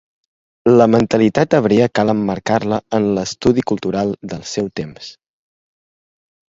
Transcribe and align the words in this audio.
La 0.79 0.87
mentalitat 0.93 1.53
hebrea 1.57 1.89
cal 1.99 2.13
emmarcar-la 2.15 2.81
en 3.01 3.07
l'estadi 3.19 3.67
cultural 3.75 4.19
del 4.35 4.45
seu 4.55 4.75
temps. 4.83 5.17